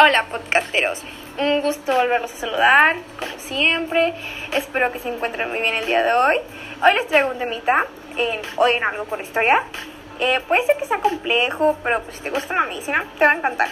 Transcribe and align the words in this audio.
Hola 0.00 0.26
podcasteros, 0.26 1.02
un 1.38 1.60
gusto 1.60 1.92
volverlos 1.92 2.32
a 2.32 2.36
saludar, 2.36 2.94
como 3.18 3.36
siempre. 3.40 4.14
Espero 4.52 4.92
que 4.92 5.00
se 5.00 5.08
encuentren 5.08 5.48
muy 5.48 5.60
bien 5.60 5.74
el 5.74 5.86
día 5.86 6.04
de 6.04 6.12
hoy. 6.12 6.36
Hoy 6.84 6.94
les 6.94 7.08
traigo 7.08 7.32
un 7.32 7.38
temita, 7.38 7.84
en, 8.16 8.40
hoy 8.58 8.74
en 8.74 8.84
algo 8.84 9.06
con 9.06 9.20
historia. 9.20 9.60
Eh, 10.20 10.38
puede 10.46 10.64
ser 10.66 10.76
que 10.76 10.84
sea 10.84 11.00
complejo, 11.00 11.76
pero 11.82 12.00
pues 12.02 12.14
si 12.14 12.22
te 12.22 12.30
gusta 12.30 12.54
la 12.54 12.62
medicina, 12.66 13.04
te 13.18 13.24
va 13.24 13.32
a 13.32 13.34
encantar. 13.38 13.70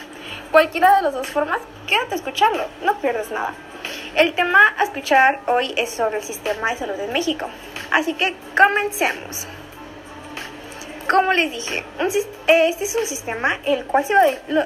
Cualquiera 0.50 0.96
de 0.96 1.02
las 1.02 1.14
dos 1.14 1.28
formas, 1.28 1.60
quédate 1.86 2.14
a 2.14 2.16
escucharlo, 2.16 2.64
no 2.82 2.98
pierdes 2.98 3.30
nada. 3.30 3.54
El 4.16 4.34
tema 4.34 4.74
a 4.78 4.82
escuchar 4.82 5.38
hoy 5.46 5.74
es 5.76 5.90
sobre 5.90 6.16
el 6.16 6.24
sistema 6.24 6.72
de 6.72 6.76
salud 6.76 6.98
en 6.98 7.12
México. 7.12 7.46
Así 7.92 8.14
que 8.14 8.34
comencemos. 8.56 9.46
Como 11.08 11.32
les 11.32 11.52
dije, 11.52 11.84
este 12.48 12.84
es 12.84 12.96
un 12.96 13.06
sistema 13.06 13.60
el 13.64 13.84
cual 13.84 14.04
se, 14.04 14.14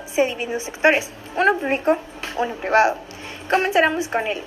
se 0.06 0.24
divide 0.24 0.44
en 0.44 0.52
dos 0.54 0.62
sectores, 0.62 1.08
uno 1.36 1.58
público, 1.58 1.98
uno 2.38 2.54
privado. 2.54 2.96
Comenzaremos 3.50 4.08
con 4.08 4.26
el 4.26 4.42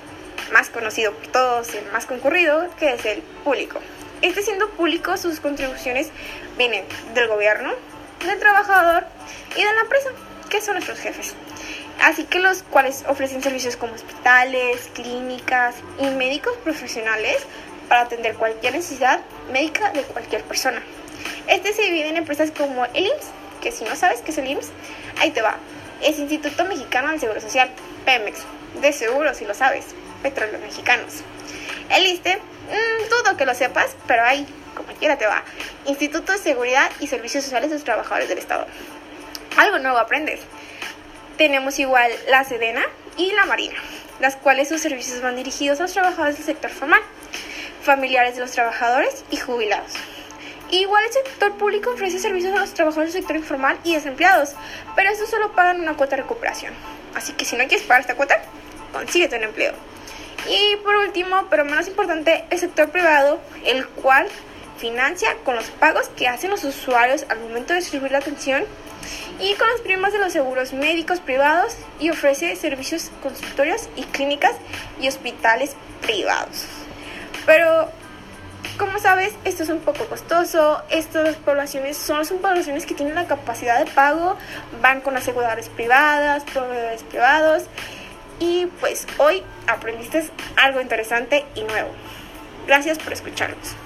más 0.52 0.70
conocido 0.70 1.12
por 1.12 1.28
todos, 1.28 1.72
el 1.74 1.84
más 1.92 2.06
concurrido, 2.06 2.68
que 2.80 2.94
es 2.94 3.04
el 3.04 3.22
público. 3.44 3.78
Este 4.22 4.42
siendo 4.42 4.70
público, 4.70 5.16
sus 5.16 5.38
contribuciones 5.38 6.08
vienen 6.58 6.84
del 7.14 7.28
gobierno, 7.28 7.72
del 8.26 8.40
trabajador 8.40 9.04
y 9.54 9.62
de 9.62 9.72
la 9.72 9.82
empresa, 9.82 10.08
que 10.50 10.60
son 10.60 10.74
nuestros 10.74 10.98
jefes. 10.98 11.34
Así 12.02 12.24
que 12.24 12.40
los 12.40 12.64
cuales 12.64 13.04
ofrecen 13.06 13.40
servicios 13.40 13.76
como 13.76 13.94
hospitales, 13.94 14.90
clínicas 14.94 15.76
y 16.00 16.06
médicos 16.06 16.56
profesionales 16.64 17.36
para 17.88 18.02
atender 18.02 18.34
cualquier 18.34 18.74
necesidad 18.74 19.20
médica 19.52 19.92
de 19.92 20.02
cualquier 20.02 20.42
persona. 20.42 20.82
Este 21.46 21.72
se 21.72 21.82
divide 21.82 22.08
en 22.08 22.16
empresas 22.16 22.50
como 22.50 22.86
el 22.86 23.06
IMSS, 23.06 23.26
que 23.60 23.72
si 23.72 23.84
no 23.84 23.96
sabes 23.96 24.20
qué 24.22 24.30
es 24.30 24.38
el 24.38 24.48
IMSS, 24.48 24.70
ahí 25.18 25.30
te 25.30 25.42
va. 25.42 25.56
Es 26.02 26.18
Instituto 26.18 26.64
Mexicano 26.64 27.10
del 27.10 27.20
Seguro 27.20 27.40
Social, 27.40 27.70
Pemex. 28.04 28.40
De 28.80 28.92
seguro, 28.92 29.34
si 29.34 29.44
lo 29.44 29.54
sabes, 29.54 29.86
Petróleos 30.22 30.60
Mexicanos. 30.60 31.22
El 31.90 32.06
ISTE, 32.06 32.36
mmm, 32.36 33.08
dudo 33.08 33.36
que 33.36 33.46
lo 33.46 33.54
sepas, 33.54 33.94
pero 34.06 34.24
ahí, 34.24 34.46
como 34.74 34.88
quiera 34.98 35.16
te 35.16 35.26
va. 35.26 35.44
Instituto 35.86 36.32
de 36.32 36.38
Seguridad 36.38 36.90
y 37.00 37.06
Servicios 37.06 37.44
Sociales 37.44 37.70
de 37.70 37.76
los 37.76 37.84
Trabajadores 37.84 38.28
del 38.28 38.38
Estado. 38.38 38.66
Algo 39.56 39.78
nuevo 39.78 39.98
aprendes. 39.98 40.40
Tenemos 41.36 41.78
igual 41.78 42.10
la 42.28 42.44
Sedena 42.44 42.82
y 43.16 43.32
la 43.32 43.44
Marina, 43.44 43.76
las 44.20 44.36
cuales 44.36 44.68
sus 44.68 44.80
servicios 44.80 45.20
van 45.20 45.36
dirigidos 45.36 45.78
a 45.78 45.82
los 45.84 45.92
trabajadores 45.92 46.36
del 46.36 46.46
sector 46.46 46.70
formal, 46.70 47.00
familiares 47.82 48.34
de 48.34 48.40
los 48.40 48.52
trabajadores 48.52 49.24
y 49.30 49.36
jubilados. 49.36 49.92
Igual 50.74 51.04
el 51.04 51.12
sector 51.12 51.52
público 51.52 51.90
ofrece 51.92 52.18
servicios 52.18 52.52
a 52.52 52.58
los 52.58 52.74
trabajadores 52.74 53.12
del 53.12 53.22
sector 53.22 53.36
informal 53.36 53.78
y 53.84 53.94
desempleados, 53.94 54.54
pero 54.96 55.08
estos 55.08 55.30
solo 55.30 55.52
pagan 55.52 55.80
una 55.80 55.96
cuota 55.96 56.16
de 56.16 56.22
recuperación. 56.22 56.74
Así 57.14 57.32
que 57.34 57.44
si 57.44 57.54
no 57.54 57.68
quieres 57.68 57.86
pagar 57.86 58.00
esta 58.00 58.16
cuota, 58.16 58.42
consíguete 58.92 59.36
un 59.36 59.44
empleo. 59.44 59.72
Y 60.48 60.74
por 60.78 60.96
último, 60.96 61.46
pero 61.48 61.64
menos 61.64 61.86
importante, 61.86 62.44
el 62.50 62.58
sector 62.58 62.90
privado, 62.90 63.38
el 63.64 63.86
cual 63.86 64.26
financia 64.76 65.36
con 65.44 65.54
los 65.54 65.66
pagos 65.66 66.08
que 66.16 66.26
hacen 66.26 66.50
los 66.50 66.64
usuarios 66.64 67.24
al 67.28 67.38
momento 67.38 67.72
de 67.72 67.78
recibir 67.78 68.10
la 68.10 68.18
atención 68.18 68.64
y 69.38 69.54
con 69.54 69.70
las 69.70 69.80
primas 69.80 70.12
de 70.12 70.18
los 70.18 70.32
seguros 70.32 70.72
médicos 70.72 71.20
privados 71.20 71.76
y 72.00 72.10
ofrece 72.10 72.56
servicios 72.56 73.12
consultorios 73.22 73.88
y 73.94 74.02
clínicas 74.02 74.56
y 75.00 75.06
hospitales 75.06 75.76
privados. 76.02 76.64
Pero 77.46 77.92
como 78.78 78.98
sabes, 78.98 79.34
esto 79.44 79.62
es 79.62 79.68
un 79.68 79.80
poco 79.80 80.06
costoso. 80.06 80.82
Estas 80.90 81.36
poblaciones 81.36 81.96
son, 81.96 82.24
son 82.24 82.38
poblaciones 82.38 82.86
que 82.86 82.94
tienen 82.94 83.14
la 83.14 83.26
capacidad 83.26 83.84
de 83.84 83.90
pago, 83.90 84.36
van 84.80 85.00
con 85.00 85.16
aseguradoras 85.16 85.68
privadas, 85.68 86.44
proveedores 86.44 87.02
privados. 87.04 87.64
Y 88.40 88.66
pues 88.80 89.06
hoy 89.18 89.42
aprendiste 89.66 90.28
algo 90.56 90.80
interesante 90.80 91.44
y 91.54 91.62
nuevo. 91.62 91.90
Gracias 92.66 92.98
por 92.98 93.12
escucharnos. 93.12 93.76